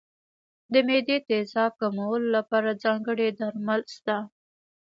د 0.71 0.73
معدې 0.87 1.17
تېزاب 1.27 1.71
کمولو 1.81 2.27
لپاره 2.37 2.79
ځانګړي 2.83 3.27
درمل 3.39 3.81
شته. 3.95 4.17